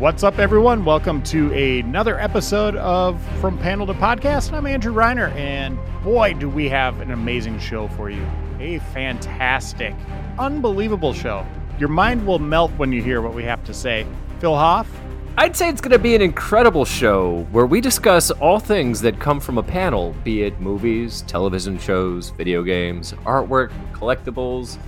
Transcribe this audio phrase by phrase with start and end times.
[0.00, 0.86] What's up, everyone?
[0.86, 4.50] Welcome to another episode of From Panel to Podcast.
[4.50, 8.26] I'm Andrew Reiner, and boy, do we have an amazing show for you.
[8.60, 9.94] A fantastic,
[10.38, 11.46] unbelievable show.
[11.78, 14.06] Your mind will melt when you hear what we have to say.
[14.38, 14.88] Phil Hoff,
[15.36, 19.20] I'd say it's going to be an incredible show where we discuss all things that
[19.20, 24.78] come from a panel, be it movies, television shows, video games, artwork, collectibles,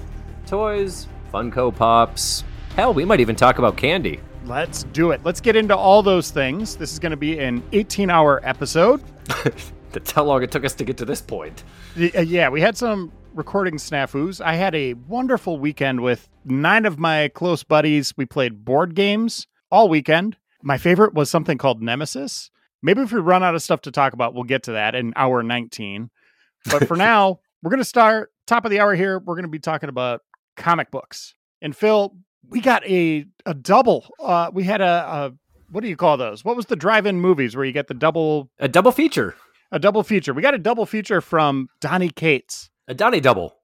[0.47, 2.45] toys, Funko Pops.
[2.77, 4.19] Hell, we might even talk about candy.
[4.53, 5.23] Let's do it.
[5.25, 6.77] Let's get into all those things.
[6.77, 9.03] This is going to be an 18 hour episode.
[9.93, 11.65] That's how long it took us to get to this point.
[11.97, 14.43] Uh, Yeah, we had some recording snafus.
[14.45, 18.13] I had a wonderful weekend with nine of my close buddies.
[18.15, 20.37] We played board games all weekend.
[20.63, 22.51] My favorite was something called Nemesis.
[22.83, 25.15] Maybe if we run out of stuff to talk about, we'll get to that in
[25.17, 26.11] hour 19.
[26.67, 29.19] But for now, we're going to start top of the hour here.
[29.19, 30.21] We're going to be talking about
[30.59, 31.35] comic books.
[31.63, 32.15] And Phil,
[32.53, 34.09] we got a a double.
[34.21, 35.33] Uh, we had a, a
[35.71, 36.45] what do you call those?
[36.45, 39.35] What was the drive-in movies where you get the double A double feature,
[39.73, 40.33] a double feature?
[40.35, 43.55] We got a double feature from Donny Cates a Donny double.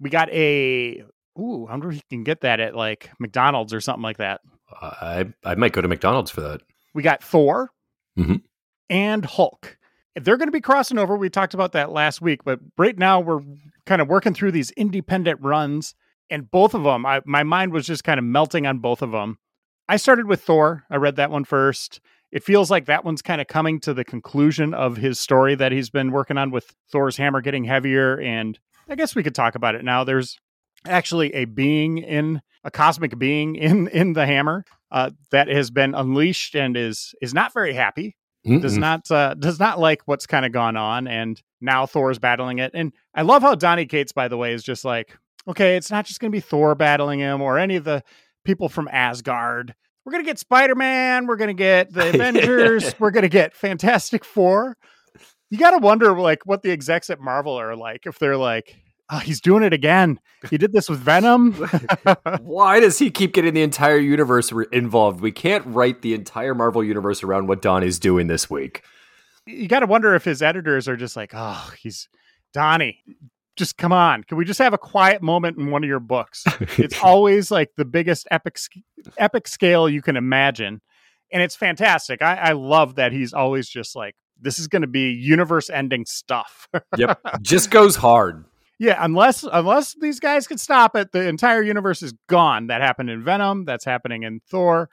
[0.00, 1.02] we got a
[1.38, 4.40] ooh, I wonder if you can get that at like McDonald's or something like that.
[4.80, 6.62] I I might go to McDonald's for that.
[6.94, 7.70] We got Thor
[8.18, 8.42] Mhm.
[8.90, 9.76] and Hulk.
[10.14, 12.98] If they're going to be crossing over, we talked about that last week, but right
[12.98, 13.40] now we're
[13.86, 15.94] kind of working through these independent runs,
[16.30, 19.10] and both of them, I, my mind was just kind of melting on both of
[19.10, 19.38] them.
[19.88, 20.84] I started with Thor.
[20.90, 22.00] I read that one first.
[22.30, 25.72] It feels like that one's kind of coming to the conclusion of his story that
[25.72, 28.20] he's been working on with Thor's hammer getting heavier.
[28.20, 30.04] And I guess we could talk about it now.
[30.04, 30.38] There's
[30.86, 35.94] actually a being in a cosmic being in in the hammer uh, that has been
[35.94, 38.80] unleashed and is is not very happy does Mm-mm.
[38.80, 42.70] not uh, does not like what's kind of gone on and now thor's battling it
[42.72, 45.18] and i love how donny cates by the way is just like
[45.48, 48.02] okay it's not just going to be thor battling him or any of the
[48.44, 53.10] people from asgard we're going to get spider-man we're going to get the avengers we're
[53.10, 54.76] going to get fantastic four
[55.50, 58.76] you got to wonder like what the execs at marvel are like if they're like
[59.10, 60.20] oh, he's doing it again
[60.50, 61.52] he did this with venom
[62.42, 65.20] Why does he keep getting the entire universe re- involved?
[65.20, 68.82] We can't write the entire Marvel universe around what Donny's doing this week.
[69.46, 72.08] you got to wonder if his editors are just like, oh, he's
[72.52, 73.02] Donny.
[73.58, 74.22] Just come on.
[74.22, 76.44] Can we just have a quiet moment in one of your books?
[76.78, 78.56] It's always like the biggest epic
[79.18, 80.80] epic scale you can imagine,
[81.32, 82.22] and it's fantastic.
[82.22, 86.06] I, I love that he's always just like, this is going to be universe ending
[86.06, 86.68] stuff.
[86.96, 88.44] yep, just goes hard.
[88.78, 92.68] yeah, unless unless these guys can stop it, the entire universe is gone.
[92.68, 93.64] That happened in Venom.
[93.64, 94.88] That's happening in Thor.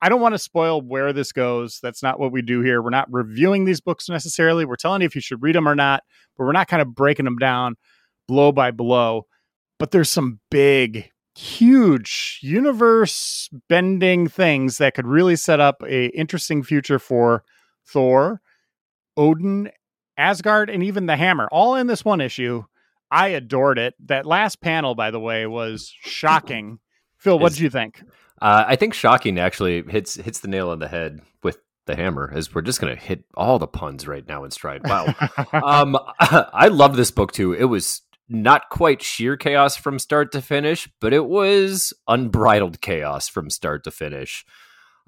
[0.00, 1.78] I don't want to spoil where this goes.
[1.82, 2.80] That's not what we do here.
[2.80, 4.64] We're not reviewing these books necessarily.
[4.64, 6.04] We're telling you if you should read them or not,
[6.38, 7.76] but we're not kind of breaking them down
[8.28, 9.26] blow by blow.
[9.78, 16.62] But there's some big, huge universe bending things that could really set up a interesting
[16.62, 17.42] future for
[17.86, 18.40] Thor,
[19.16, 19.70] Odin,
[20.16, 22.64] Asgard, and even the Hammer, all in this one issue.
[23.10, 23.94] I adored it.
[24.06, 26.78] That last panel, by the way, was shocking.
[27.16, 28.02] Phil, what did you think?
[28.40, 32.30] Uh, I think shocking actually hits hits the nail on the head with the hammer.
[32.34, 34.86] As we're just gonna hit all the puns right now in stride.
[34.86, 35.06] Wow.
[35.52, 37.52] um, I love this book too.
[37.52, 43.28] It was not quite sheer chaos from start to finish, but it was unbridled chaos
[43.28, 44.44] from start to finish.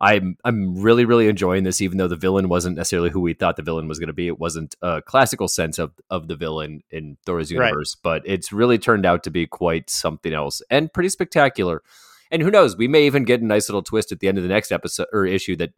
[0.02, 3.56] I'm I'm really really enjoying this, even though the villain wasn't necessarily who we thought
[3.56, 4.28] the villain was going to be.
[4.28, 7.66] It wasn't a classical sense of of the villain in Thor's Right.
[7.66, 11.82] universe, but it's really turned out to be quite something else and pretty spectacular.
[12.30, 14.42] And who knows, we may even get a nice little twist at the end of
[14.42, 15.72] the next episode or issue that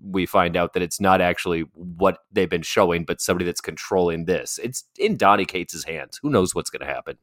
[0.00, 4.24] we find out that it's not actually what they've been showing, but somebody that's controlling
[4.24, 4.58] this.
[4.62, 6.18] It's in Donny Cates' hands.
[6.22, 7.18] Who knows what's going to happen?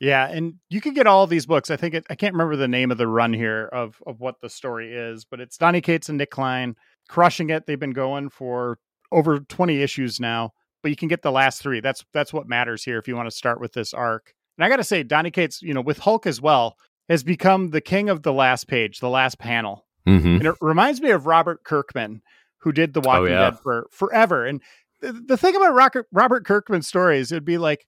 [0.00, 1.70] Yeah, and you can get all these books.
[1.70, 4.40] I think it, I can't remember the name of the run here of of what
[4.40, 6.74] the story is, but it's Donny Cates and Nic Klein
[7.08, 7.66] crushing it.
[7.66, 8.78] They've been going for
[9.12, 11.80] over 20 issues now, but you can get the last 3.
[11.80, 14.34] That's that's what matters here if you want to start with this arc.
[14.58, 16.76] And I got to say Donny Cates, you know, with Hulk as well,
[17.08, 19.86] has become the king of the last page, the last panel.
[20.06, 20.26] Mm-hmm.
[20.26, 22.22] And it reminds me of Robert Kirkman,
[22.58, 23.50] who did The Walking yeah.
[23.50, 24.46] Dead for forever.
[24.46, 24.60] And
[25.00, 27.86] the, the thing about Rocket, Robert Kirkman's stories, it'd be like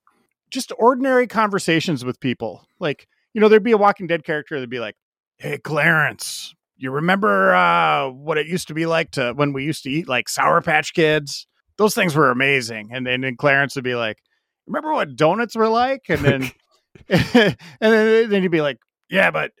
[0.49, 2.67] just ordinary conversations with people.
[2.79, 4.95] Like, you know, there'd be a Walking Dead character that'd be like,
[5.37, 9.83] Hey, Clarence, you remember uh, what it used to be like to when we used
[9.83, 11.47] to eat like Sour Patch Kids?
[11.77, 12.89] Those things were amazing.
[12.93, 14.19] And then and Clarence would be like,
[14.67, 16.03] Remember what donuts were like?
[16.09, 16.51] And then,
[17.09, 18.77] and then, then he'd be like,
[19.09, 19.51] Yeah, but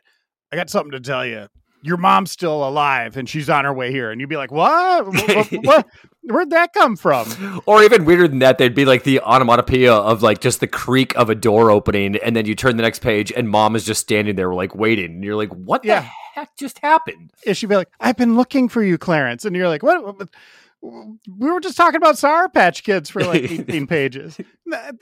[0.51, 1.47] I got something to tell you
[1.85, 4.09] your mom's still alive and she's on her way here.
[4.11, 5.05] And you'd be like, what?
[5.07, 5.87] what, what?
[6.23, 7.61] Where'd that come from?
[7.67, 11.15] Or even weirder than that, they'd be like the onomatopoeia of like just the creak
[11.15, 14.01] of a door opening, and then you turn the next page and mom is just
[14.01, 15.99] standing there like waiting, and you're like, what Yeah.
[16.01, 17.31] the heck just happened?
[17.45, 19.45] And she'd be like, I've been looking for you, Clarence.
[19.45, 20.03] And you're like, what?
[20.17, 20.29] what?
[20.81, 24.37] We were just talking about Sour Patch Kids for like 18 pages.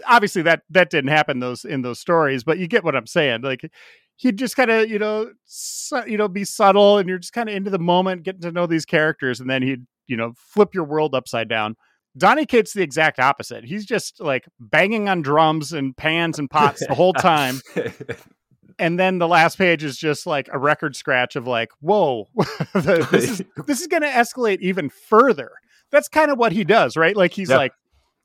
[0.07, 3.41] Obviously, that that didn't happen those in those stories, but you get what I'm saying.
[3.41, 3.69] Like
[4.18, 7.50] he'd just kind of you know su- you know be subtle, and you're just kind
[7.50, 10.74] of into the moment, getting to know these characters, and then he'd you know flip
[10.74, 11.75] your world upside down.
[12.18, 13.63] Donny Cates the exact opposite.
[13.65, 17.60] He's just like banging on drums and pans and pots the whole time.
[18.80, 22.27] and then the last page is just like a record scratch of like, whoa,
[22.74, 25.51] this is this is going to escalate even further.
[25.92, 27.15] That's kind of what he does, right?
[27.15, 27.57] Like he's Yep.
[27.57, 27.74] like,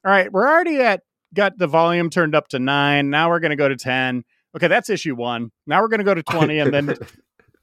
[0.05, 1.02] all right, we're already at
[1.35, 3.11] got the volume turned up to nine.
[3.11, 4.25] Now we're going to go to ten.
[4.56, 5.50] Okay, that's issue one.
[5.66, 6.96] Now we're going to go to twenty, and then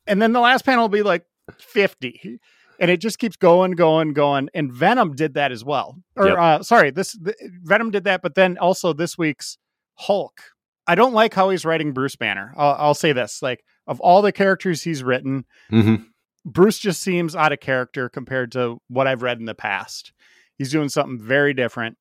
[0.08, 1.26] and then the last panel will be like
[1.58, 2.40] fifty.
[2.78, 4.50] And it just keeps going, going, going.
[4.54, 5.96] And Venom did that as well.
[6.18, 6.38] Or Yep.
[6.38, 7.34] uh, sorry, this the,
[7.64, 9.58] Venom did that, but then also this week's
[9.98, 10.42] Hulk.
[10.86, 12.54] I don't like how he's writing Bruce Banner.
[12.58, 16.06] I'll, I'll say this: like of all the characters he's written, Mhm.
[16.46, 20.12] Bruce just seems out of character compared to what I've read in the past.
[20.58, 21.98] He's doing something very different.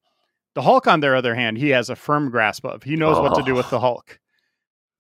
[0.55, 2.83] The Hulk, on their other hand, he has a firm grasp of.
[2.83, 4.19] He knows what to do with the Hulk.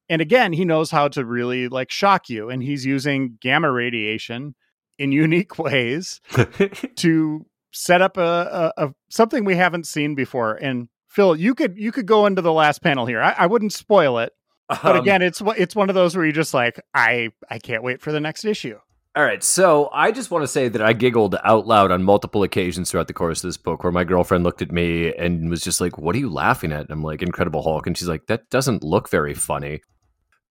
[0.09, 2.51] And again, he knows how to really like shock you.
[2.51, 4.55] And he's using gamma radiation
[4.99, 6.21] in unique ways
[6.97, 10.55] to set up a, a, a something we haven't seen before.
[10.55, 13.21] And Phil, you could you could go into the last panel here.
[13.23, 14.33] I, I wouldn't spoil it,
[14.69, 17.59] but Um, again, it's one- it's one of those where you're just like, I I
[17.59, 18.79] can't wait for the next issue.
[19.17, 22.43] All right, so I just want to say that I giggled out loud on multiple
[22.43, 25.61] occasions throughout the course of this book, where my girlfriend looked at me and was
[25.63, 28.27] just like, "What are you laughing at?" And I'm like, "Incredible Hulk," and she's like,
[28.27, 29.83] "That doesn't look very funny."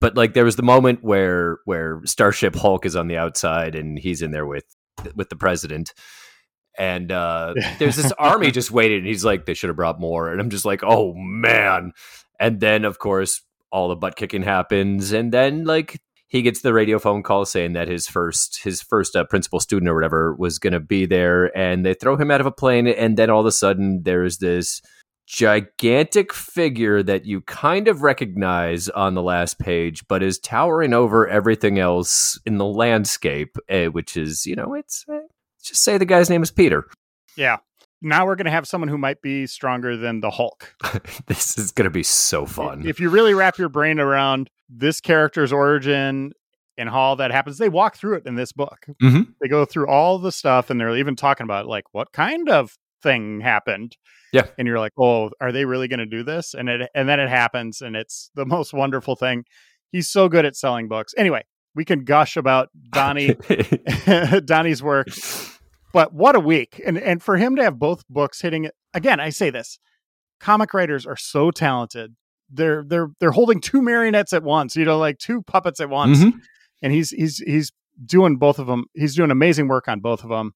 [0.03, 3.97] But like, there was the moment where where Starship Hulk is on the outside and
[3.97, 4.65] he's in there with
[5.15, 5.93] with the president,
[6.77, 10.29] and uh, there's this army just waiting, and he's like, "They should have brought more,"
[10.29, 11.93] and I'm just like, "Oh man!"
[12.37, 16.73] And then, of course, all the butt kicking happens, and then like he gets the
[16.73, 20.59] radio phone call saying that his first his first uh, principal student or whatever was
[20.59, 21.57] going to be there.
[21.57, 22.87] And they throw him out of a plane.
[22.87, 24.81] And then all of a sudden there's this
[25.25, 31.27] gigantic figure that you kind of recognize on the last page but is towering over
[31.27, 35.19] everything else in the landscape uh, which is you know it's uh,
[35.61, 36.87] just say the guy's name is Peter
[37.35, 37.57] Yeah.
[38.05, 40.75] Now we're going to have someone who might be stronger than the Hulk.
[41.27, 44.99] this is going to be so fun If you really wrap your brain around this
[44.99, 46.33] character's origin
[46.77, 48.85] and how all that happens, they walk through it in this book.
[49.01, 49.33] Mhm.
[49.39, 52.77] They go through all the stuff and they're even talking about like what kind of
[53.03, 53.97] thing happened.
[54.31, 54.47] Yeah.
[54.57, 57.19] And you're like, "Oh, are they really going to do this?" And it and then
[57.19, 59.45] it happens and it's the most wonderful thing.
[59.91, 61.13] He's so good at selling books.
[61.17, 61.43] Anyway,
[61.75, 63.35] we can gush about Donny
[64.45, 65.07] Donny's work.
[65.93, 66.81] But what a week.
[66.85, 69.77] And and for him to have both books hitting it again, I say this.
[70.39, 72.15] Comic writers are so talented.
[72.49, 76.19] They're they're they're holding two marionettes at once, you know, like two puppets at once.
[76.19, 76.33] Mhm.
[76.81, 77.71] And he's he's he's
[78.03, 78.85] doing both of them.
[78.95, 80.53] He's doing amazing work on both of them.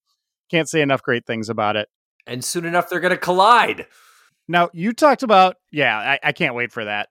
[0.49, 1.88] Can't say enough great things about it.
[2.27, 3.88] And soon enough they're going to collide
[4.47, 7.09] Now, you talked about, yeah, I, I can't wait for that.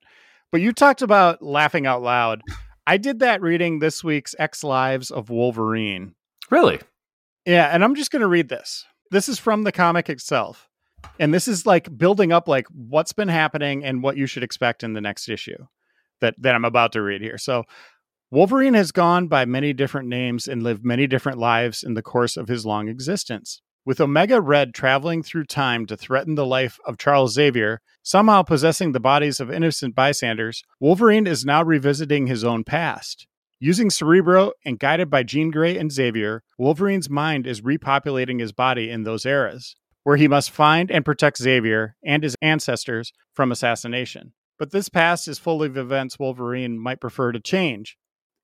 [0.52, 2.40] But you talked about laughing out loud.
[2.86, 6.14] I did that reading this week's X Lives of Wolverine.
[6.50, 6.80] really
[7.44, 8.84] Yeah, and I'm just going to read this.
[9.10, 10.68] This is from the comic itself.
[11.18, 14.82] And this is like building up like what's been happening and what you should expect
[14.82, 15.66] in the next issue
[16.20, 17.38] that that I'm about to read here.
[17.38, 17.64] So,
[18.30, 22.36] Wolverine has gone by many different names and lived many different lives in the course
[22.36, 23.62] of his long existence.
[23.86, 28.90] With Omega Red traveling through time to threaten the life of Charles Xavier, somehow possessing
[28.90, 33.28] the bodies of innocent bystanders, Wolverine is now revisiting his own past.
[33.60, 38.90] Using Cerebro and guided by Jean Grey and Xavier, Wolverine's mind is repopulating his body
[38.90, 44.32] in those eras, where he must find and protect Xavier and his ancestors from assassination.
[44.58, 47.96] But this past is full of events Wolverine might prefer to change.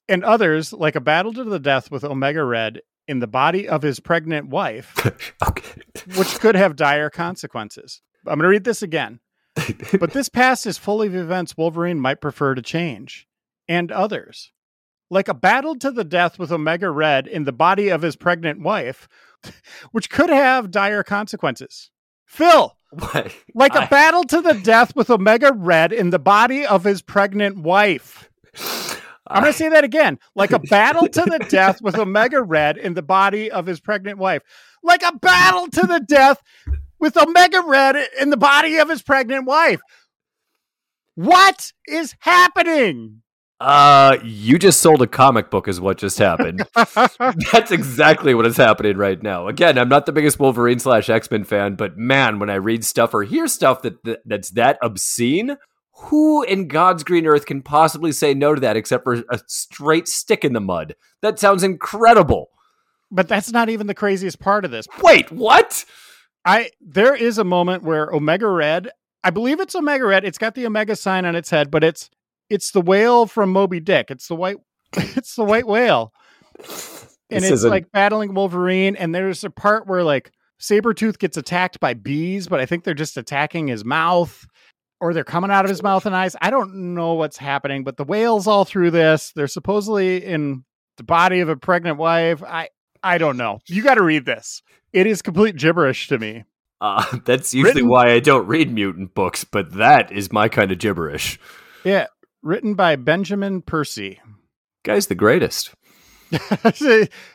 [0.08, 2.78] And others, like a battle to the death with Omega Red
[3.09, 4.94] in the body of his pregnant wife,
[5.47, 5.82] okay
[6.16, 8.00] which could have dire consequences.
[8.26, 9.21] I'm going to read this again.
[9.99, 13.26] But this past is full of events Wolverine might prefer to change,
[13.68, 14.50] and others.
[15.11, 18.62] Like a battle to the death with Omega Red in the body of his pregnant
[18.62, 19.09] wife,
[19.92, 21.90] which could have dire consequences.
[22.25, 26.64] Phil, what like a I- battle to the death with Omega Red in the body
[26.64, 28.30] of his pregnant wife.
[29.32, 30.18] I'm going to say that again.
[30.34, 34.18] Like a battle to the death with Omega Red in the body of his pregnant
[34.18, 34.42] wife.
[34.82, 36.42] Like a battle to the death
[36.98, 39.80] with Omega Red in the body of his pregnant wife.
[41.14, 43.22] What is happening?
[43.62, 46.66] Uh, you just sold a comic book, is what just happened.
[46.74, 49.46] That's exactly what is happening right now.
[49.46, 52.84] Again, I'm not the biggest Wolverine slash X Men fan, but man, when I read
[52.84, 55.58] stuff or hear stuff that, that that's that obscene,
[56.06, 60.09] Who in God's green earth can possibly say no to that except for a straight
[60.09, 60.94] stick in the mud?
[61.23, 62.50] That sounds incredible.
[63.11, 64.87] But that's not even the craziest part of this.
[65.02, 65.85] Wait, what?
[66.44, 68.88] I there is a moment where Omega Red,
[69.23, 70.25] I believe it's Omega Red.
[70.25, 72.11] It's got the Omega sign on its head, but it's
[72.50, 74.11] it's the whale from Moby Dick.
[74.11, 74.56] It's the white
[74.97, 76.12] it's the white whale.
[76.59, 76.66] And
[77.42, 81.80] This it's isn't- like battling Wolverine and there's a part where like Sabretooth gets attacked
[81.80, 84.47] by bees, but I think they're just attacking his mouth
[85.02, 86.37] or they're coming out of his mouth and eyes.
[86.40, 90.64] I don't know what's happening, but the whales all through this, they're supposedly in
[90.97, 92.40] the body of a pregnant wife.
[92.44, 92.68] I
[93.02, 93.59] I don't know.
[93.66, 94.62] You got to read this.
[94.92, 96.44] It is complete gibberish to me.
[96.80, 100.71] Uh, that's usually Written- why I don't read mutant books, but that is my kind
[100.71, 101.37] of gibberish.
[101.82, 102.06] Yeah,
[102.40, 104.21] written by Benjamin Percy.
[104.85, 105.75] Guy's the greatest.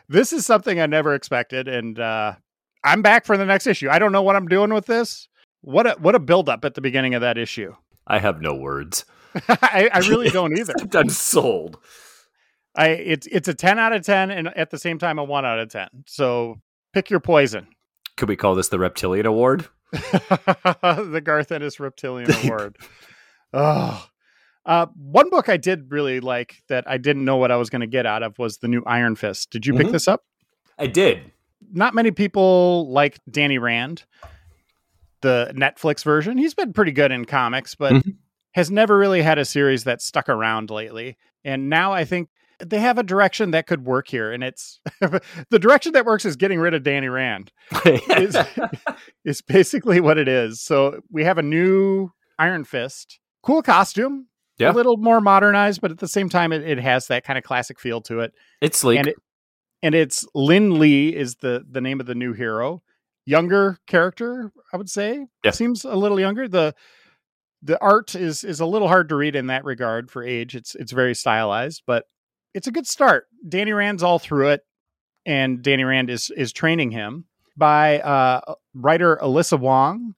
[0.08, 2.36] this is something I never expected, and uh,
[2.82, 3.90] I'm back for the next issue.
[3.90, 5.28] I don't know what I'm doing with this.
[5.68, 7.76] What a what a buildup at the beginning of that issue.
[8.08, 9.04] I have no words.
[9.50, 10.74] I, I really don't either.
[10.94, 11.78] I'm sold.
[12.74, 15.46] I it's it's a ten out of ten, and at the same time a one
[15.46, 15.90] out of ten.
[16.06, 16.62] So
[16.94, 17.68] pick your poison.
[18.16, 19.68] Could we call this the Reptilian Award?
[19.92, 22.78] the Garth Ennis Reptilian Award.
[23.54, 24.08] oh.
[24.66, 27.80] Uh, one book I did really like that I didn't know what I was going
[27.82, 29.50] to get out of was the new Iron Fist.
[29.50, 29.92] Did you pick Mhm.
[29.94, 30.24] this up?
[30.78, 31.32] I did.
[31.72, 34.04] Not many people like Danny Rand,
[35.22, 36.38] the Netflix version.
[36.38, 38.16] He's been pretty good in comics, but Mhm.
[38.54, 41.18] has never really had a series that stuck around lately.
[41.44, 44.32] And now I think they have a direction that could work here.
[44.32, 44.80] And it's
[45.50, 47.52] the direction that works is getting rid of Danny Rand
[47.86, 48.36] is,
[49.26, 50.62] is basically what it is.
[50.62, 52.10] So we have a new
[52.40, 54.72] Iron Fist, cool costume, Yeah.
[54.72, 57.44] a little more modernized, but at the same time, it, it has that kind of
[57.44, 58.34] classic feel to it.
[58.62, 59.00] it's sleek.
[59.00, 59.16] And it,
[59.84, 62.82] and it's Lin Lie is the the name of the new hero,
[63.28, 65.28] younger character, I would say.
[65.44, 65.52] Yeah.
[65.52, 66.48] Seems a little younger.
[66.48, 66.74] the
[67.62, 70.56] The art is is a little hard to read in that regard for age.
[70.56, 72.06] It's it's very stylized, but
[72.54, 73.26] it's a good start.
[73.48, 74.62] Danny Rand's all through it,
[75.26, 77.26] and Danny Rand is is training him
[77.58, 80.14] by uh, writer Alyssa Wong,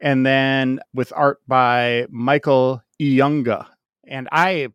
[0.00, 3.66] and then with art by Michael Iunga.
[4.06, 4.68] And I,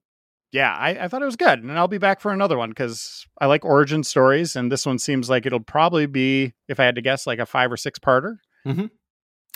[0.54, 3.26] yeah, I, I thought it was good, and I'll be back for another one because
[3.42, 6.94] I like origin stories, and this one seems like it'll probably be, if I had
[6.96, 8.38] to guess, like a five or six parter.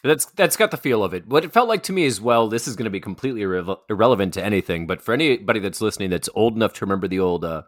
[0.03, 1.27] That's that's got the feel of it.
[1.27, 2.47] What it felt like to me as well.
[2.47, 6.09] This is going to be completely irre- irrelevant to anything, but for anybody that's listening
[6.09, 7.61] that's old enough to remember the old uh,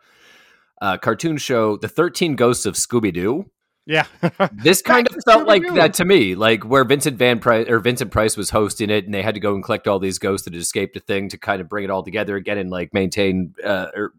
[0.81, 3.45] uh, cartoon show, The Thirteen Ghosts of Scooby Doo.
[3.91, 4.05] Yeah,
[4.53, 7.79] This kind Back of felt like that to me, like where Vincent Van Price or
[7.79, 10.45] Vincent Price was hosting it, and they had to go and collect all these ghosts
[10.45, 12.93] that had escaped a thing to kind of bring it all together again and like
[12.93, 14.13] maintain uh, or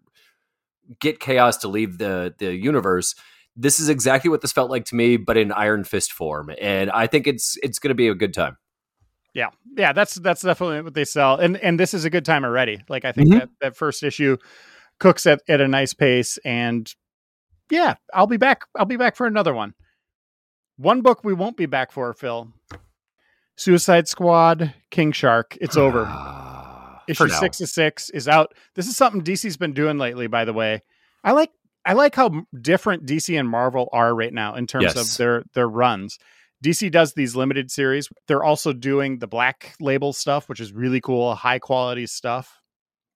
[0.99, 3.15] get chaos to leave the the universe.
[3.55, 6.91] This is exactly what this felt like to me, but in Iron Fist form, and
[6.91, 8.57] I think it's it's going to be a good time.
[9.35, 9.93] yeah, yeah.
[9.93, 12.83] That's that's definitely what they sell, and and this is a good time already.
[12.89, 13.39] Like I think Mhm.
[13.39, 14.37] that that first issue
[14.99, 16.93] cooks at at a nice pace, and
[17.71, 18.63] yeah, I'll be back.
[18.77, 19.75] I'll be back for another one.
[20.77, 22.53] One book we won't be back for, Phil.
[23.57, 25.57] Suicide Squad, King Shark.
[25.61, 26.05] It's over.
[27.09, 28.55] Issue six of six is out.
[28.77, 30.83] This is something DC's been doing lately, by the way.
[31.25, 31.51] I like
[31.85, 34.97] I like how different DC and Marvel are right now in terms Yes.
[35.13, 36.19] of their their runs.
[36.65, 38.09] DC does these limited series.
[38.29, 42.61] They're also doing the black label stuff, which is really cool, high quality stuff.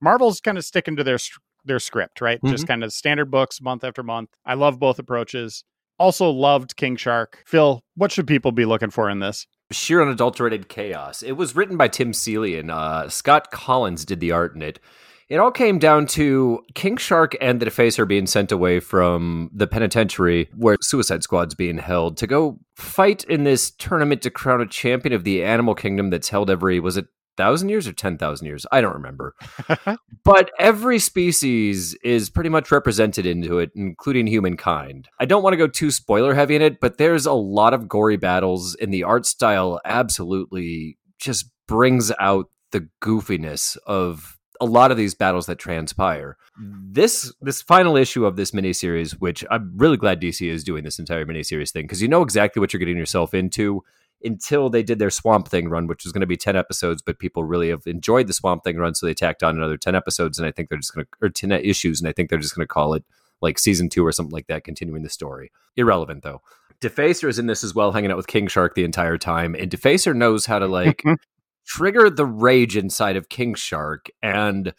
[0.00, 1.18] Marvel's kind of sticking to their
[1.64, 2.40] their script, right?
[2.44, 4.30] Just kind of standard books month after month.
[4.44, 5.64] I love both approaches.
[5.98, 7.42] Also loved King Shark.
[7.46, 9.46] Phil, what should people be looking for in this?
[9.70, 11.22] sheer unadulterated chaos.
[11.22, 14.80] It was written by Tim Seeley and uh, Scott Kolins did the art in it.
[15.28, 19.66] It all came down to King Shark and the Defacer being sent away from the
[19.66, 24.66] penitentiary where Suicide Squad's being held to go fight in this tournament to crown a
[24.66, 27.06] champion of the animal kingdom that's held every, was it
[27.36, 28.66] thousand years or 10,000 years?
[28.70, 29.34] I don't remember.
[30.24, 35.08] but every species is pretty much represented into it, including humankind.
[35.18, 37.88] I don't want to go too spoiler heavy in it, but there's a lot of
[37.88, 44.90] gory battles, and the art style absolutely just brings out the goofiness of a lot
[44.90, 46.36] of these battles that transpire.
[46.58, 50.98] This this final issue of this miniseries, which I'm really glad DC is doing this
[50.98, 53.82] entire miniseries thing, because you know exactly what you're getting yourself into
[54.24, 57.18] until they did their Swamp Thing run, which was going to be 10 episodes, but
[57.18, 60.38] people really have enjoyed the Swamp Thing run, so they tacked on another 10 episodes,
[60.38, 62.54] and I think they're just going to, or 10 issues, and I think they're just
[62.54, 63.04] going to call it
[63.40, 65.50] like season two or something like that, continuing the story.
[65.76, 66.40] Irrelevant, though.
[66.80, 69.70] Defacer is in this as well, hanging out with King Shark the entire time, and
[69.70, 71.02] Defacer knows how to like
[71.66, 74.72] trigger the rage inside of King Shark, and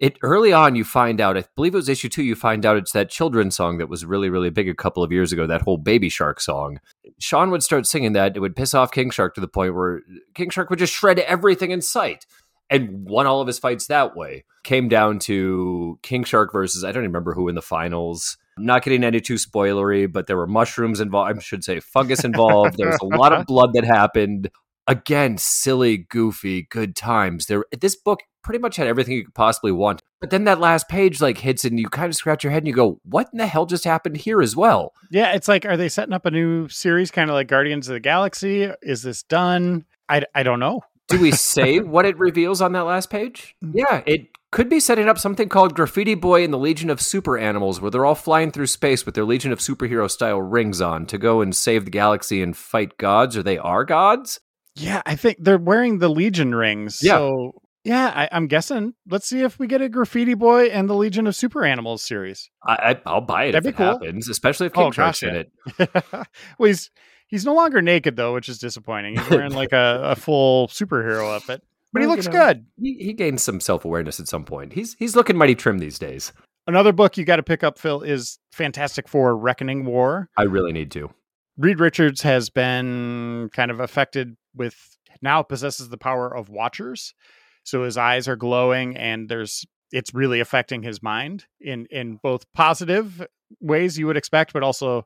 [0.00, 2.76] it early on you find out i believe it was issue two you find out
[2.76, 5.62] it's that children's song that was really really big a couple of years ago that
[5.62, 6.80] whole baby shark song
[7.20, 10.00] sean would start singing that it would piss off king shark to the point where
[10.34, 12.26] king shark would just shred everything in sight
[12.70, 14.44] and won all of his fights that way.
[14.62, 18.38] Came down to King Shark versus I don't even remember who in the finals.
[18.56, 21.36] not getting any too spoilery, but there were mushrooms involved.
[21.36, 22.76] I should say fungus involved.
[22.76, 24.50] there was a lot of blood that happened.
[24.90, 27.46] Again, silly, goofy, good times.
[27.46, 30.02] There, this book pretty much had everything you could possibly want.
[30.20, 32.66] But then that last page like hits, and you kind of scratch your head and
[32.66, 35.76] you go, "What in the hell just happened here as well?" Yeah, it's like, are
[35.76, 38.68] they setting up a new series, kind of like Guardians of the Galaxy?
[38.82, 39.84] Is this done?
[40.08, 40.80] I, I don't know.
[41.08, 43.54] Do we say what it reveals on that last page?
[43.64, 43.72] Mm.
[43.74, 47.38] Yeah, it could be setting up something called Graffiti Boy and the Legion of Super
[47.38, 51.06] Animals, where they're all flying through space with their Legion of Superhero style rings on
[51.06, 54.40] to go and save the galaxy and fight gods, or they are gods.
[54.76, 57.00] Yeah, I think they're wearing the Legion rings.
[57.02, 57.16] Yeah.
[57.18, 57.52] So
[57.84, 58.94] yeah, I, I'm guessing.
[59.08, 62.50] Let's see if we get a Graffiti Boy and the Legion of Super Animals series.
[62.64, 63.86] I, will buy it That'd if it cool.
[63.86, 65.52] happens, especially if oh, King Oh, Shark's gosh, in it.
[66.12, 66.90] well, he's
[67.28, 69.16] he's no longer naked though, which is disappointing.
[69.16, 71.62] He's wearing like a, a full superhero outfit,
[71.92, 72.66] but he Well, you looks know, good.
[72.80, 74.74] He, he gained some self awareness at some point.
[74.74, 76.32] He's he's looking mighty trim these days.
[76.66, 80.28] Another book you got to pick up, Phil, is Fantastic Four: Reckoning War.
[80.36, 81.10] I really need to.
[81.56, 84.76] Reed Richards has been kind of affected with
[85.22, 87.14] now possesses the power of Watchers,
[87.62, 92.44] so his eyes are glowing, and there's it's really affecting his mind in in both
[92.54, 93.26] positive
[93.60, 95.04] ways you would expect, but also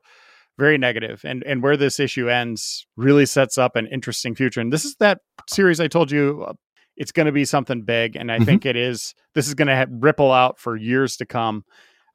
[0.57, 1.21] very negative.
[1.25, 4.61] And and where this issue ends really sets up an interesting future.
[4.61, 6.45] And this is that series I told you.
[6.47, 6.53] uh,
[6.97, 8.45] It's going to be something big, and I Mhm.
[8.45, 9.13] think it is.
[9.33, 11.65] This is going to ripple out for years to come.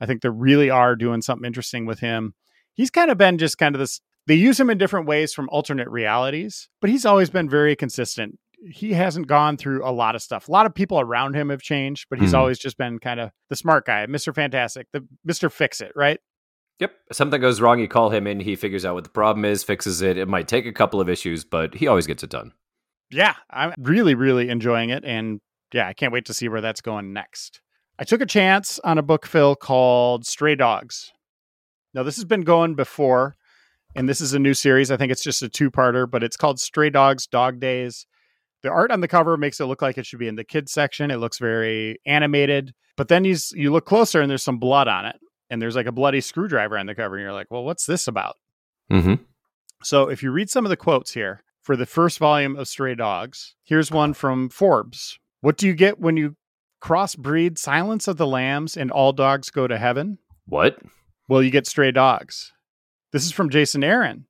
[0.01, 2.33] I think they really are doing something interesting with him.
[2.73, 4.01] He's kind of been just kind of this.
[4.27, 8.39] They use him in different ways from alternate realities, but he's always been very consistent.
[8.71, 10.47] He hasn't gone through a lot of stuff.
[10.49, 12.39] A lot of people around him have changed, but he's Mhm.
[12.39, 14.35] always just been kind of the smart guy, Mr.
[14.35, 15.51] Fantastic, the Mr.
[15.51, 16.21] Fix It, right?
[16.79, 16.93] Yep.
[17.13, 20.03] Something goes wrong, you call him in, he figures out what the problem is, fixes
[20.03, 20.17] it.
[20.19, 22.53] It might take a couple of issues, but he always gets it done.
[23.11, 25.05] Yeah, I'm really, really enjoying it.
[25.05, 25.41] And
[25.73, 27.61] yeah, I can't wait to see where that's going next.
[27.99, 31.13] I took a chance on a book, Phil, called Stray Dogs.
[31.93, 33.37] Now, this has been going before,
[33.95, 34.91] and this is a new series.
[34.91, 38.07] I think it's just a two parter, but it's called Stray Dogs Dog Days.
[38.63, 40.73] The art on the cover makes it look like it should be in the kids
[40.73, 41.11] section.
[41.11, 45.07] It looks very animated, but then you, you look closer and there's some blood on
[45.07, 45.17] it.
[45.49, 47.17] And there's like a bloody screwdriver on the cover.
[47.17, 48.37] And you're like, well, what's this about?
[48.93, 49.15] Mm-hmm.
[49.83, 52.95] So if you read some of the quotes here for the first volume of Stray
[52.95, 55.19] Dogs, here's one from Forbes.
[55.41, 56.37] What do you get when you
[56.83, 60.19] crossbreed Silence of the Lambs and All Dogs Go to Heaven?
[60.47, 60.79] What?
[61.29, 62.53] Well, you get Stray Dogs.
[63.13, 64.27] This is from Jason Aaron.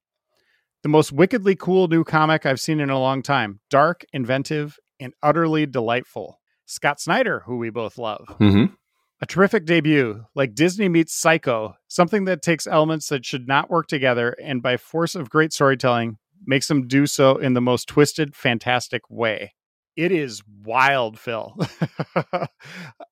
[0.83, 3.61] The most wickedly cool new comic I've seen in a long time.
[3.69, 6.40] Dark, inventive, and utterly delightful.
[6.64, 8.27] Scott Snyder, who we both love.
[8.40, 8.73] Mm-hmm.
[9.21, 13.87] A terrific debut, like Disney meets Psycho, something that takes elements that should not work
[13.87, 16.16] together and by force of great storytelling
[16.47, 19.53] makes them do so in the most twisted, fantastic way.
[19.95, 21.55] It is wild, Phil.
[22.16, 22.49] I,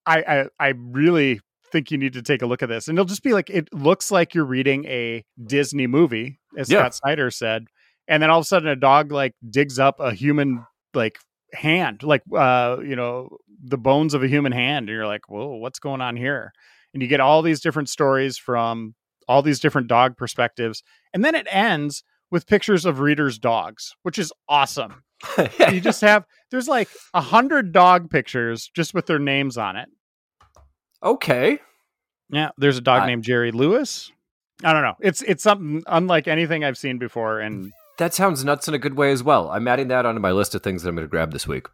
[0.07, 2.89] I I really think you need to take a look at this.
[2.89, 6.81] And it'll just be like it looks like you're reading a Disney movie, as Yeah.
[6.81, 7.67] Scott Snyder said.
[8.07, 11.19] And then all of a sudden a dog like digs up a human like
[11.53, 15.57] hand, like uh, you know, the bones of a human hand, and you're like, whoa,
[15.57, 16.53] what's going on here?
[16.95, 18.95] And you get all these different stories from
[19.29, 20.83] all these different dog perspectives.
[21.13, 25.03] And then it ends with pictures of readers' dogs, which is awesome.
[25.73, 29.89] You just have there's like a hundred dog pictures just with their names on it.
[31.03, 31.59] Okay.
[32.31, 34.11] Yeah, there's a dog I- named Jerry Lewis.
[34.65, 34.95] I don't know.
[35.01, 37.39] It's it's something unlike anything I've seen before.
[37.39, 39.51] And That sounds nuts in a good way as well.
[39.51, 41.67] I'm adding that onto my list of things that I'm going to grab this week.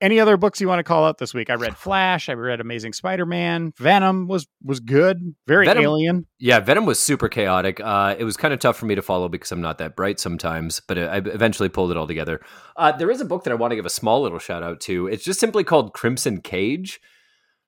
[0.00, 1.48] any other books you want to call out this week?
[1.50, 2.28] I read Flash.
[2.28, 3.72] I read Amazing Spider-Man.
[3.78, 5.36] Venom was was good.
[5.46, 6.26] Very Venom- alien.
[6.40, 7.78] Yeah, Venom was super chaotic.
[7.78, 10.18] Uh, it was kind of tough for me to follow because I'm not that bright
[10.18, 12.40] sometimes, but I eventually pulled it all together.
[12.76, 14.80] Uh, there is a book that I want to give a small little shout out
[14.80, 15.06] to.
[15.06, 16.98] It's just simply called Crimson Cage.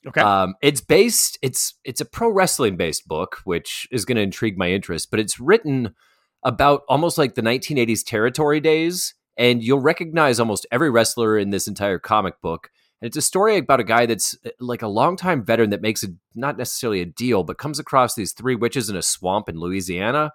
[0.07, 0.21] Okay.
[0.21, 1.39] Um, it's based.
[1.43, 5.11] It's it's a pro wrestling based book, which is going to intrigue my interest.
[5.11, 5.95] But it's written
[6.43, 11.67] about almost like the 1980s territory days, and you'll recognize almost every wrestler in this
[11.67, 12.71] entire comic book.
[13.01, 16.03] And it's a story about a guy that's uh, like a longtime veteran that makes
[16.03, 19.59] a not necessarily a deal, but comes across these three witches in a swamp in
[19.59, 20.33] Louisiana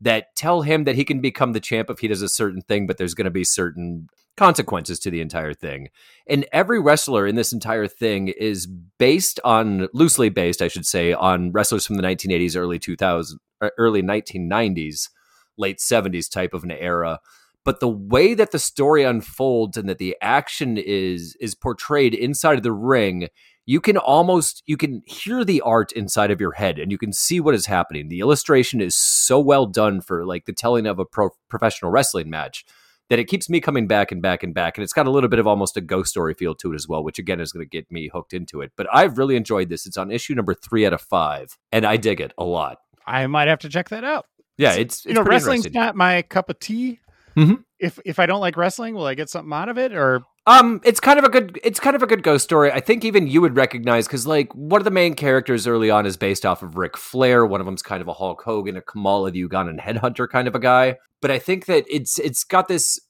[0.00, 2.86] that tell him that he can become the champ if he does a certain thing,
[2.86, 5.88] but there's going to be certain consequences to the entire thing.
[6.26, 8.66] And every wrestler in this entire thing is
[8.98, 13.68] based on loosely based, I should say, on wrestlers from the 1980s, early 2000s, uh,
[13.78, 15.10] early 1990s,
[15.58, 17.20] late 70s type of an era.
[17.64, 22.56] But the way that the story unfolds and that the action is is portrayed inside
[22.56, 23.28] of the ring,
[23.66, 27.12] you can almost you can hear the art inside of your head and you can
[27.12, 28.08] see what is happening.
[28.08, 32.28] The illustration is so well done for like the telling of a pro- professional wrestling
[32.28, 32.64] match
[33.12, 34.78] that it keeps me coming back and back and back.
[34.78, 36.88] And it's got a little bit of almost a ghost story feel to it as
[36.88, 38.72] well, which again is going to get me hooked into it.
[38.74, 39.84] But I've really enjoyed this.
[39.84, 42.78] It's on issue number three out of five, and I dig it a lot.
[43.06, 44.24] I might have to check that out.
[44.56, 47.00] Yeah, it's, it's you know wrestling's not my cup of tea.
[47.36, 47.64] Mhm.
[47.78, 49.92] If if I don't like wrestling, will I get something out of it?
[49.92, 51.60] Or Um, it's kind of a good.
[51.62, 52.72] It's kind of a good ghost story.
[52.72, 56.04] I think even you would recognize because like one of the main characters early on
[56.04, 57.46] is based off of Ric Flair.
[57.46, 60.56] One of them's kind of a Hulk Hogan, a Kamala the Ugandan headhunter kind of
[60.56, 60.96] a guy.
[61.20, 63.00] But I think that it's it's got this.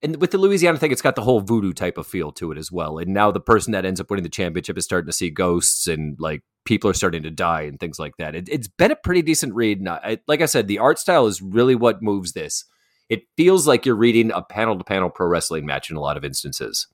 [0.00, 2.58] And with the Louisiana thing, it's got the whole voodoo type of feel to it
[2.58, 2.98] as well.
[2.98, 5.88] And now the person that ends up winning the championship is starting to see ghosts
[5.88, 8.36] and like people are starting to die and things like that.
[8.36, 9.80] It, it's been a pretty decent read.
[9.80, 12.64] And I, like I said, the art style is really what moves this.
[13.08, 16.16] It feels like you're reading a panel to panel pro wrestling match in a lot
[16.16, 16.86] of instances.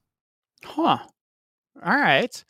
[0.65, 0.99] huh?
[1.85, 2.45] All right.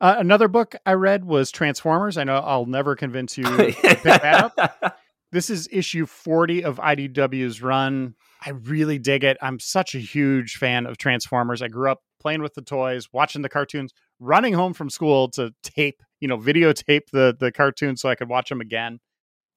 [0.00, 2.16] Uh, another book I read was Transformers.
[2.16, 4.96] I know I'll never convince you to pick that up.
[5.32, 8.16] This is issue 40 of IDW's run.
[8.44, 9.36] I really dig it.
[9.40, 11.62] I'm such a huge fan of Transformers.
[11.62, 15.52] I grew up playing with the toys, watching the cartoons, running home from school to
[15.62, 18.98] tape, you know, videotape the the cartoons so I could watch them again.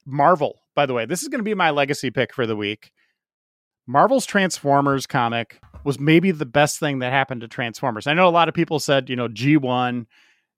[0.05, 2.91] Marvel, by the way, this is going to be my legacy pick for the week.
[3.87, 8.07] Marvel's Transformers comic was maybe the best thing that happened to Transformers.
[8.07, 10.05] I know a lot of people said, you know, G1,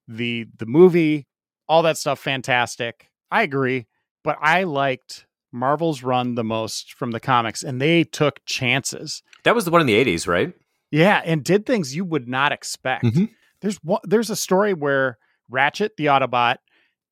[0.08, 1.28] the the movie,
[1.68, 3.10] all that stuff fantastic.
[3.32, 3.88] I agree,
[4.24, 9.24] but I liked Marvel's run the most from the comics and they took chances.
[9.44, 10.54] That was the one in the 80s, right?
[10.92, 13.04] Yeah, and did things you would not expect.
[13.06, 13.30] Mhm.
[13.62, 15.18] There's one, there's a story where
[15.50, 16.58] Ratchet the Autobot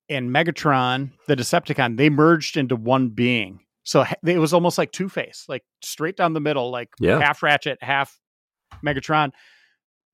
[0.10, 3.60] and Megatron the Decepticon they merged into one being.
[3.84, 7.20] So it was almost like Two Face, like straight down the middle, like Yeah.
[7.20, 8.18] half Ratchet, half
[8.86, 9.32] Megatron.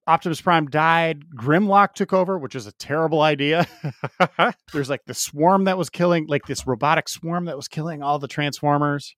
[0.08, 1.24] Optimus Prime died.
[1.36, 3.68] Grimlock took over, which is a terrible idea.
[4.74, 8.18] There's like the swarm that was killing, like this robotic swarm that was killing all
[8.18, 9.16] the Transformers.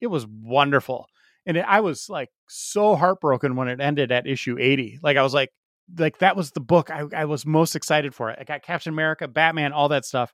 [0.00, 1.06] It was wonderful.
[1.44, 5.00] And it, I was like so heartbroken when it ended at issue 80.
[5.02, 5.50] Like I was like,
[5.98, 8.30] like that was the book I, I was most excited for.
[8.30, 8.38] It.
[8.40, 10.32] I got Captain America, Batman, all that stuff.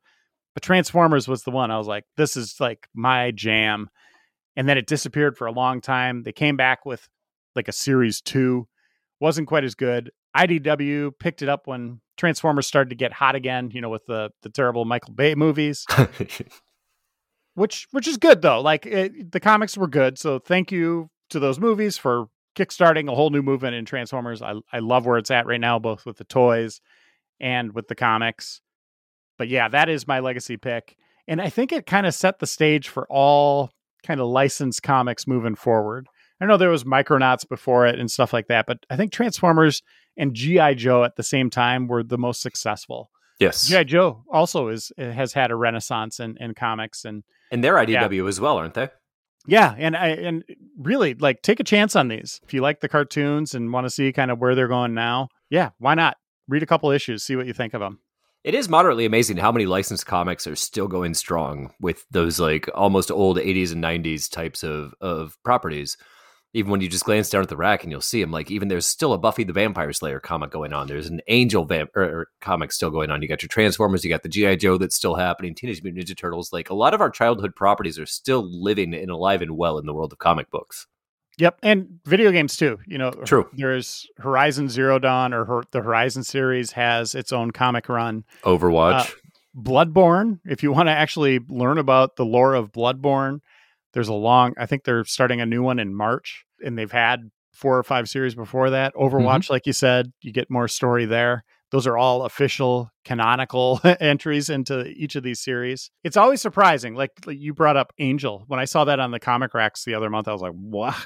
[0.55, 3.89] But Transformers was the one I was like, this is like my jam.
[4.57, 6.23] And then it disappeared for a long time.
[6.23, 7.09] They came back with
[7.55, 8.67] like a series two,
[9.21, 10.11] wasn't quite as good.
[10.37, 14.31] IDW picked it up when Transformers started to get hot again, you know, with the
[14.43, 15.87] the terrible Michael Bay movies,
[17.55, 18.61] which which is good though.
[18.61, 23.15] Like it, the comics were good, so thank you to those movies for kickstarting a
[23.15, 24.43] whole new movement in Transformers.
[24.43, 26.81] I I love where it's at right now, both with the toys
[27.41, 28.61] and with the comics.
[29.41, 32.47] But yeah, that is my legacy pick, and I think it kind of set the
[32.47, 33.71] stage for all
[34.07, 36.09] kind of licensed comics moving forward.
[36.43, 39.81] I know there was Micronauts before it and stuff like that, but I think Transformers
[40.19, 43.09] and GI Joe at the same time were the most successful.
[43.39, 43.67] yes.
[43.67, 47.77] GI Joe also is eh, has had a renaissance in, in comics and And they're
[47.77, 48.91] IDW as well, aren't they?
[49.47, 50.45] yeah, and I and
[50.79, 52.41] really like take a chance on these.
[52.43, 55.29] If you like the cartoons and want to see kind of where they're going now,
[55.49, 56.19] yeah, why not?
[56.47, 58.01] Read a couple issues, see what you think of them.
[58.43, 62.71] It is moderately amazing how many licensed comics are still going strong with those like
[62.75, 65.99] almost old 80s and 90s types of of properties.
[66.55, 68.69] Even when you just glance down at the rack and you'll see them, like even
[68.69, 70.87] there's still a Buffy the Vampire Slayer comic going on.
[70.87, 73.21] There's an Angel or, er, or er, comic still going on.
[73.21, 75.55] You got your Transformers, you got the GI Joe that's still happening.
[75.55, 76.51] Teenage Mutant Ninja Turtles.
[76.51, 79.85] Like a lot of our childhood properties are still living and alive and well in
[79.85, 80.87] the world of comic books.
[81.41, 82.79] Yep, and video games too.
[82.87, 83.49] You know, True.
[83.55, 88.25] There's Horizon Zero Dawn, or Hor- the Horizon series has its own comic run.
[88.45, 89.11] Overwatch.
[89.11, 89.15] Uh,
[89.57, 90.41] Bloodborne.
[90.45, 93.41] If you want to actually learn about the lore of Bloodborne,
[93.95, 94.53] there's a long.
[94.59, 98.09] I think they're starting a new one in March, and they've had four or five
[98.09, 98.95] series before that.
[98.95, 101.45] Overwatch, like you said, you get more story there.
[101.71, 105.91] Those are all official, canonical entries into each of these series.
[106.03, 106.95] It's always surprising.
[106.95, 108.45] Like, like you brought up Angel.
[108.49, 110.97] When I saw that on the comic racks the other month, I was like, "What?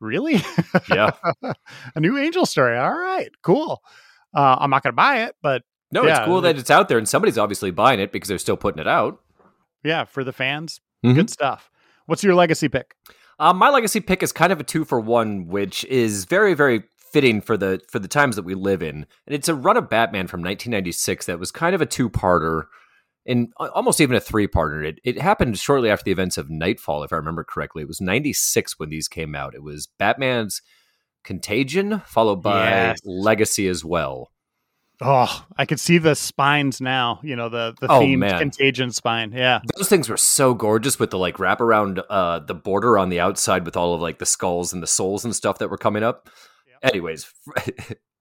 [0.00, 0.42] Really?
[0.90, 1.10] yeah.
[1.94, 2.76] a new Angel story?
[2.76, 3.82] All right, cool."
[4.34, 6.88] Uh, I'm not going to buy it, but No, Yeah, it's cool that it's out
[6.88, 9.20] there and somebody's obviously buying it because they're still putting it out.
[9.84, 11.14] yeah, for the fans, Mhm.
[11.14, 11.70] good stuff.
[12.06, 12.94] What's your legacy pick?
[13.38, 16.82] Um, my legacy pick is kind of a two for one, which is very, very
[16.98, 19.06] fitting for the for the times that we live in.
[19.26, 22.64] And it's a run of Batman from 1996 that was kind of a two parter,
[23.26, 24.84] and almost even a three parter.
[24.86, 27.82] It it happened shortly after the events of Knightfall, if I remember correctly.
[27.82, 29.54] It was 96 when these came out.
[29.54, 30.62] It was Batman's
[31.24, 33.00] Contagion, followed by Yes.
[33.04, 34.30] Legacy as well.
[35.02, 37.20] Oh, I could see the spines now.
[37.22, 38.38] You know the the Oh, themed man.
[38.38, 39.32] contagion spine.
[39.32, 43.10] Yeah, Those things were so gorgeous with the like wrap around uh the border on
[43.10, 45.76] the outside with all of like the skulls and the souls and stuff that were
[45.76, 46.30] coming up.
[46.82, 47.64] Anyways, a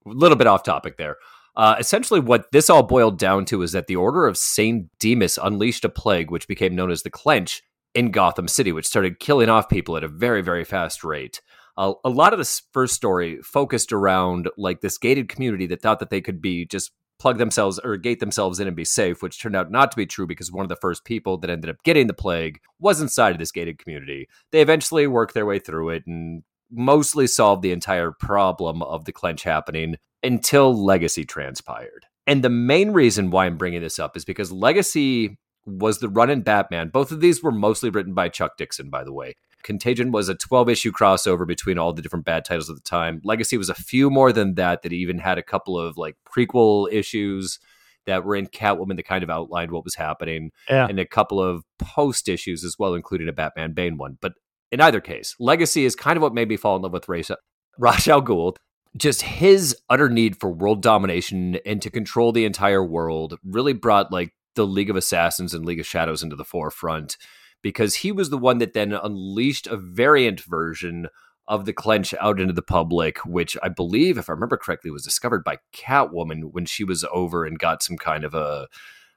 [0.06, 1.16] little bit off topic there.
[1.58, 5.40] Uh, essentially, what this all boiled down to is that the Order of Saint Dumas
[5.42, 7.62] unleashed a plague, which became known as the Clench,
[7.96, 11.42] in Gotham City, which started killing off people at a very, very fast rate.
[11.78, 16.00] a, a lot of this first story focused around like this gated community that thought
[16.00, 19.42] that they could be just plug themselves or gate themselves in and be safe, which
[19.42, 21.78] turned out not to be true because one of the first people that ended up
[21.84, 24.28] getting the plague was inside of this gated community.
[24.52, 29.12] They eventually worked their way through it and mostly solved the entire problem of the
[29.12, 32.06] clench happening until Legacy transpired.
[32.28, 36.30] And the main reason why I'm bringing this up is because Legacy was the run
[36.30, 36.90] in Batman.
[36.90, 39.36] Both of these were mostly written by Chuck Dixon, by the way.
[39.64, 43.20] Contagion was a 12 issue crossover between all the different bad titles at the time.
[43.24, 46.92] Legacy was a few more than that, that even had a couple of like prequel
[46.92, 47.60] issues
[48.06, 50.86] that were in Catwoman that kind of outlined what was happening, Yeah.
[50.88, 54.20] and a couple of post issues as well, including a Batman Bane one.
[54.22, 54.34] But
[54.76, 57.32] in either case, Legacy is kind of what made me fall in love with Ra's
[57.80, 58.56] Ra's al.
[58.98, 64.12] Just his utter need for world domination and to control the entire world really brought
[64.12, 67.16] like the League of Assassins and League of Shadows into the forefront
[67.62, 71.08] because he was the one that then unleashed a variant version
[71.48, 75.06] of the clench out into the public, which I believe, if I remember correctly, was
[75.06, 78.68] discovered by Catwoman when she was over and got some kind of a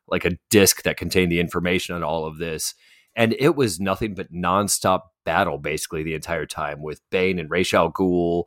[0.06, 2.74] like a disc that contained the information on all of this.
[3.18, 7.74] And it was nothing but nonstop battle basically the entire time with Bane and Ra's
[7.74, 8.44] al Ghul,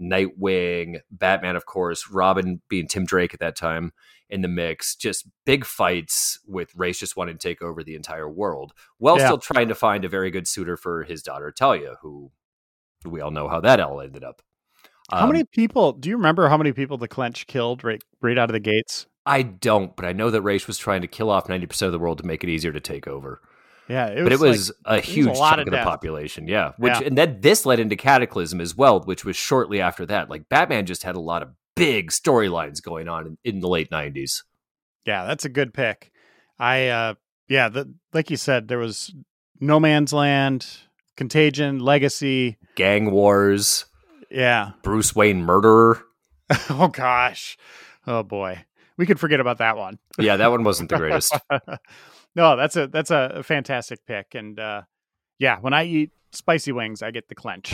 [0.00, 3.92] Nightwing, Batman, of course, Robin being Tim Drake at that time
[4.28, 4.96] in the mix.
[4.96, 9.26] Just big fights with Ra's just wanting to take over the entire world while Yeah.
[9.26, 12.32] still trying to find a very good suitor for his daughter Talia, who
[13.04, 14.42] we all know how that all ended up.
[15.10, 18.38] How Um, many people do you remember how many people the clench killed right right
[18.38, 19.06] out of the gates?
[19.26, 21.98] I don't, but I know that Ra's was trying to kill off 90% of the
[21.98, 23.42] world to make it easier to take over.
[23.88, 25.84] Yeah, it but it like- was a was a huge lot chunk of of the
[25.84, 26.72] population, yeah.
[26.78, 27.06] Which Yeah.
[27.06, 30.30] and then this led into Cataclysm as well, which was shortly after that.
[30.30, 33.90] Like Batman just had a lot of big storylines going on in, in the late
[33.90, 34.42] 90s.
[35.04, 36.12] Yeah, that's a good pick.
[36.58, 37.14] I uh
[37.48, 39.12] yeah, the like you said, there was
[39.60, 40.66] No Man's Land,
[41.16, 42.56] Contagion, Legacy.
[42.76, 43.84] Gang wars,
[44.30, 44.70] Yeah.
[44.82, 46.02] Bruce Wayne murderer.
[46.70, 47.58] oh gosh.
[48.06, 48.64] Oh boy.
[48.96, 49.98] We could forget about that one.
[50.18, 51.36] Yeah, that one wasn't the greatest.
[52.34, 54.34] no, that's a that's a fantastic pick.
[54.34, 54.82] And uh
[55.38, 57.72] yeah, when I eat spicy wings, I get the clench.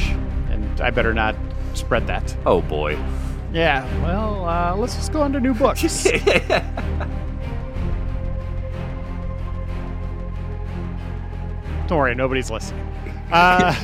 [0.50, 1.36] And I better not
[1.74, 2.36] spread that.
[2.46, 2.98] oh boy.
[3.52, 6.04] Yeah, well, uh, let's just go on to new books.
[11.88, 12.86] Don't worry, nobody's listening.
[13.32, 13.74] Uh,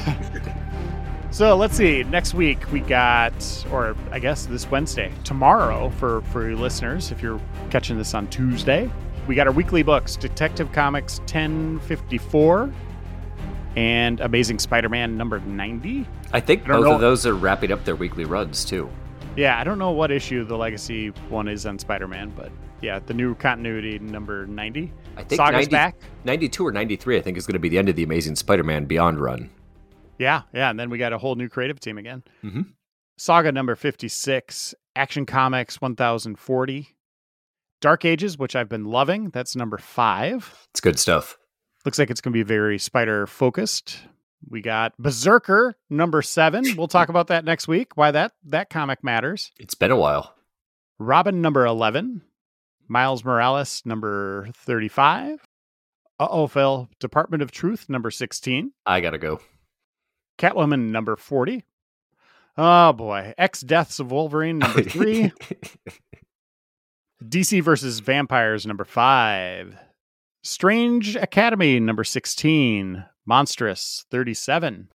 [1.33, 2.05] so let's see.
[2.05, 3.35] Next week we got,
[3.73, 8.89] or I guess this Wednesday, tomorrow for for listeners, if you're catching this on Tuesday,
[9.27, 12.73] we got our weekly books: Detective Comics 1054
[13.77, 16.07] and Amazing Spider-Man number 90.
[16.33, 18.89] I think I both know- of those are wrapping up their weekly runs too.
[19.37, 23.13] Yeah, I don't know what issue the Legacy one is on Spider-Man, but yeah, the
[23.13, 24.93] new continuity number 90.
[25.17, 25.97] I think Saga's 90 back.
[26.25, 28.87] 92 or 93 I think is going to be the end of the Amazing Spider-Man
[28.87, 29.51] Beyond run.
[30.19, 32.23] Yeah, yeah, and then we got a whole new creative team again.
[32.43, 32.69] Mhm.
[33.19, 36.96] Saga number 56, Action Comics 1040.
[37.81, 40.67] Dark Ages, which I've been loving, that's number 5.
[40.71, 41.37] It's good stuff.
[41.85, 43.99] Looks like it's going to be very spider focused.
[44.49, 46.65] We got Berserker number 7.
[46.77, 49.53] We'll talk about that next week, why that that comic matters.
[49.59, 50.35] It's been a while.
[50.99, 52.23] Robin number 11.
[52.89, 55.41] Miles Morales number 35.
[56.19, 56.89] Uh-oh, Phil.
[57.01, 58.73] Department of Truth number 16.
[58.87, 59.41] I got to go.
[60.39, 61.65] Catwoman number 40.
[62.59, 63.35] Oh boy.
[63.37, 65.33] X Deaths of Wolverine number 3.
[67.29, 69.77] DC versus Vampires number 5.
[70.43, 73.05] Strange Academy number 16.
[73.29, 74.89] Monstress 37.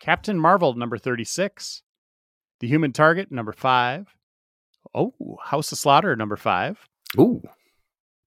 [0.00, 1.82] Captain Marvel number 36.
[2.60, 4.14] The Human Target number 5.
[4.94, 5.12] Oh,
[5.44, 6.86] House of Slaughter number 5.
[7.18, 7.42] Ooh.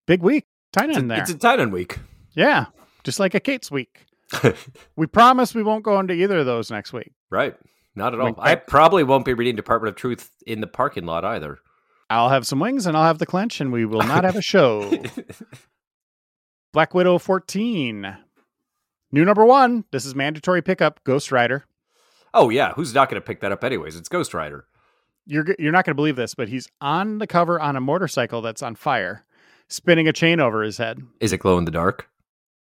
[0.07, 0.45] Big week.
[0.73, 1.21] Tight end there.
[1.21, 1.99] it's a Titan week.
[2.33, 2.65] yeah.
[3.03, 4.05] Just like a Kate's week.
[4.97, 7.11] We promise we won't go into either of those next week.
[7.29, 7.55] right.
[7.97, 8.35] Not at all.
[8.39, 11.59] I probably won't be reading Department of Truth in the parking lot either.
[12.09, 14.41] I'll have some wings and I'll have the clench, and we will not have a
[14.41, 14.91] show.
[16.73, 18.17] Black Widow 14.
[19.11, 19.85] New number one.
[19.91, 21.65] This is mandatory pickup Ghost Rider.
[22.33, 23.95] oh yeah, who's not going to pick that up anyways?
[23.95, 24.65] It's Ghost Rider.
[25.25, 28.41] You're, you're not going to believe this, but he's on the cover on a motorcycle
[28.41, 29.25] that's on fire,
[29.69, 31.01] spinning a chain over his head.
[31.19, 32.07] Is it glow in the dark?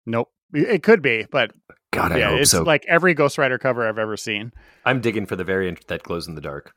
[0.05, 0.31] Nope.
[0.53, 1.51] It could be, but
[1.91, 2.63] God, I yeah, hope it's so.
[2.63, 4.53] like every Ghost Rider cover I've ever seen.
[4.85, 6.73] I'm digging for the variant that glows in the dark.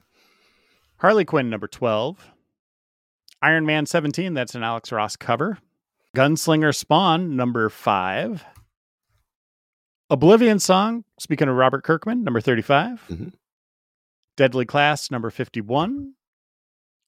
[0.96, 2.30] Harley Quinn number 12.
[3.42, 5.58] Iron Man 17, that's an Alex Ross cover.
[6.16, 8.44] Gunslinger Spawn number 5.
[10.08, 13.04] Oblivion Song, speaking of Robert Kirkman, number 35.
[13.08, 13.32] Mhm.
[14.36, 16.14] Deadly Class number 51.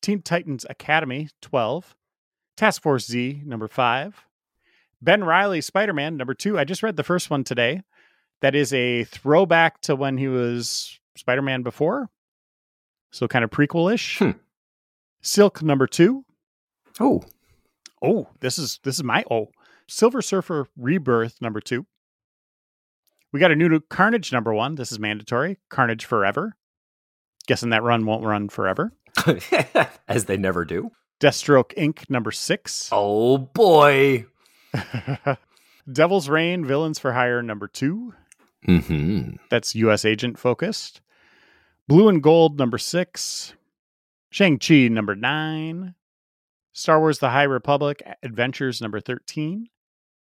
[0.02, 1.94] Teen Titans Academy 12.
[2.56, 4.26] Task Force Z number 5.
[5.00, 6.58] Ben Reilly Spider Man number 2.
[6.58, 7.82] I just read the first one today.
[8.40, 12.10] That is a throwback to when he was Spider Man before.
[13.12, 14.18] So kind of prequel ish.
[14.18, 14.32] Hmm.
[15.22, 16.24] Silk number two.
[17.00, 17.22] Oh,
[18.02, 19.48] Oh, this is this is my oh.
[19.88, 21.86] Silver Surfer Rebirth number two.
[23.32, 24.74] We got a new Carnage number one.
[24.76, 25.58] This is mandatory.
[25.70, 26.54] Carnage Forever.
[27.46, 28.92] Guessing that run won't run forever.
[30.08, 30.90] as they never do.
[31.20, 32.08] Deathstroke Inc.
[32.10, 32.88] number six.
[32.92, 34.26] Oh boy.
[35.92, 38.12] Devil's Reign Villains for Hire number two.
[38.64, 40.04] hmm That's U.S.
[40.04, 41.00] agent focused.
[41.88, 43.54] Blue and Gold number six.
[44.30, 45.94] Shang-Chi number nine.
[46.72, 49.68] Star Wars The High Republic Adventures number 13.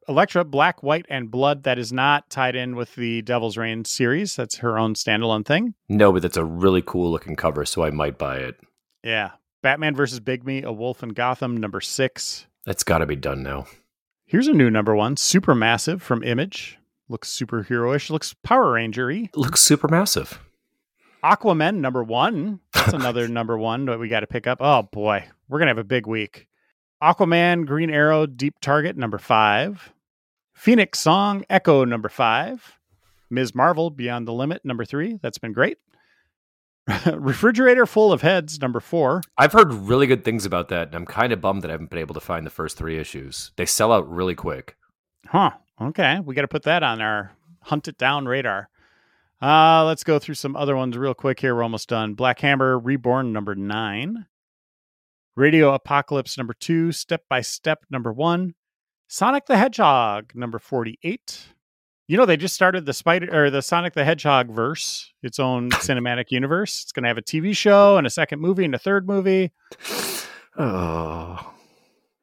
[0.08, 4.36] Elektra Black, White, and Blood that is not tied in with the Devil's Reign series.
[4.36, 5.74] That's her own standalone thing.
[5.88, 8.56] No, but that's a really cool looking cover, so I might buy it.
[9.02, 9.32] Yeah.
[9.62, 12.46] Batman versus Bigby, A Wolf in Gotham number six.
[12.64, 13.66] That's got to be done now.
[14.24, 16.78] Here's a new number one, Supermassive from Image.
[17.08, 18.10] Looks superheroish.
[18.10, 19.30] Looks Power Ranger y.
[19.34, 20.38] Looks super massive.
[21.22, 22.60] Aquaman number one.
[22.72, 24.58] That's another number one that we got to pick up.
[24.60, 26.46] Oh boy, we're gonna have a big week.
[27.02, 29.92] Aquaman, Green Arrow, Deep Target number five.
[30.54, 32.78] Phoenix Song, Echo number five.
[33.30, 33.54] Ms.
[33.54, 35.18] Marvel, Beyond the Limit number three.
[35.22, 35.78] That's been great.
[37.12, 39.22] Refrigerator Full of Heads number four.
[39.36, 41.90] I've heard really good things about that, and I'm kind of bummed that I haven't
[41.90, 43.52] been able to find the first three issues.
[43.56, 44.76] They sell out really quick.
[45.26, 45.50] Huh.
[45.80, 48.68] Okay, we got to put that on our hunt it down radar.
[49.40, 51.54] Uh, let's go through some other ones real quick here.
[51.54, 52.14] We're almost done.
[52.14, 54.26] Black Hammer Reborn number nine.
[55.36, 56.90] Radio Apocalypse number two.
[56.90, 58.54] Step by Step number one.
[59.06, 61.54] Sonic the Hedgehog number 48.
[62.08, 65.70] You know, they just started the Spider or the Sonic the Hedgehog verse, its own
[65.72, 66.82] cinematic universe.
[66.82, 69.52] It's going to have a TV show and a second movie and a third movie.
[70.60, 71.52] Oh.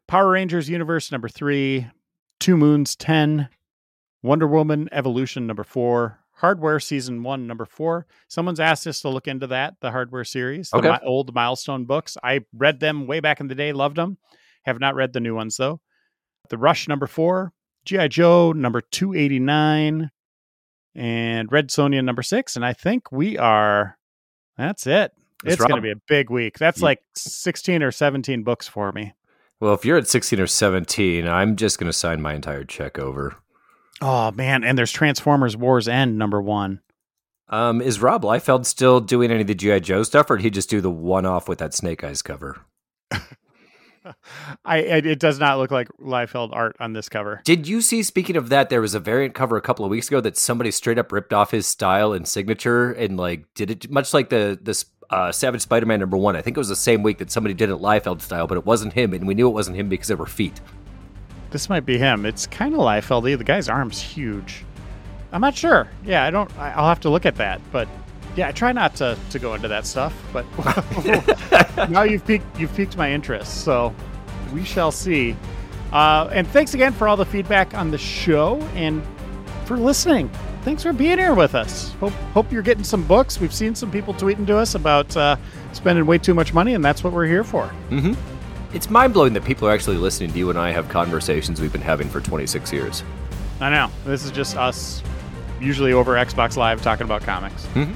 [0.10, 1.88] Power Rangers Universe number three,
[2.42, 3.48] Two Moons 10,
[4.24, 8.06] Wonder Woman Evolution number four, Hardware Season one number four.
[8.28, 10.90] Someone's asked us to look into that, the Hardware series, the Okay.
[10.92, 12.18] mi- old milestone books.
[12.24, 14.18] I read them way back in the day, loved them.
[14.66, 15.80] Have not read the new ones though.
[16.50, 17.54] The Rush number four,
[17.86, 18.08] G.I.
[18.10, 20.10] Joe number 289,
[20.96, 22.56] and Red Sonja number six.
[22.56, 23.98] And I think we are,
[24.58, 25.12] that's it.
[25.44, 26.58] It's It's going to be a big week.
[26.58, 29.14] That's You- like 16 or 17 books for me.
[29.60, 33.00] Well, if you're at 16 or 17, I'm just going to sign my entire check
[33.00, 33.36] over.
[34.02, 36.82] Oh man, and there's Transformers Wars End number one.
[37.48, 39.80] Um, is Rob Liefeld still doing any of the G.I.
[39.80, 42.62] Joe stuff, or did he just do the one off with that Snake Eyes cover?
[44.66, 47.42] I it, does not look like Liefeld art on this cover.
[47.44, 50.08] Did you see, speaking of that, there was a variant cover a couple of weeks
[50.08, 53.90] ago that somebody straight up ripped off his style and signature and like did it
[53.90, 56.36] much like the this uh, Savage Spider Man number one.
[56.36, 58.66] I think it was the same week that somebody did it Liefeld style, but it
[58.66, 60.60] wasn't him, and we knew it wasn't him because there were feet.
[61.56, 62.26] This might be him.
[62.26, 63.38] It's kind of Liefeld.
[63.38, 64.66] The guy's arm's huge.
[65.32, 65.90] I'm not sure.
[66.04, 66.52] Yeah, I don't.
[66.60, 67.62] I'll have to look at that.
[67.72, 67.88] But
[68.36, 70.14] yeah, I try not to to go into that stuff.
[70.34, 70.46] But
[71.90, 73.64] now you've piqued you've piqued my interest.
[73.64, 73.96] So
[74.54, 75.34] we shall see.
[75.94, 79.02] Uh, and thanks again for all the feedback on the show and
[79.64, 80.30] for listening.
[80.64, 81.94] Thanks for being here with us.
[82.02, 83.40] Hope hope you're getting some books.
[83.40, 85.38] We've seen some people tweeting to us about uh,
[85.72, 87.74] spending way too much money, and that's what we're here for.
[87.92, 88.35] Mm-hmm.
[88.76, 91.72] It's mind blowing that people are actually listening to you and I have conversations we've
[91.72, 93.04] been having for 26 years.
[93.62, 93.90] I know.
[94.04, 95.02] This is just us,
[95.62, 97.66] usually over Xbox Live, talking about comics.
[97.74, 97.94] Mhm.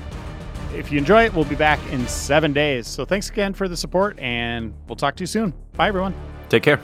[0.74, 2.88] If you enjoy it, we'll be back in seven days.
[2.88, 5.52] So thanks again for the support, and we'll talk to you soon.
[5.76, 6.14] Bye, everyone.
[6.48, 6.80] Take care.